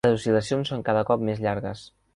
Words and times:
Les 0.05 0.13
oscil·lacions 0.15 0.71
són 0.73 0.81
cada 0.89 1.05
cop 1.11 1.29
més 1.29 1.47
llargues. 1.47 1.89